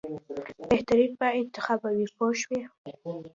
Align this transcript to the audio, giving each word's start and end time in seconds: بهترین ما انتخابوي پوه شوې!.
بهترین 0.69 1.11
ما 1.19 1.27
انتخابوي 1.39 2.05
پوه 2.15 2.31
شوې!. 2.41 2.61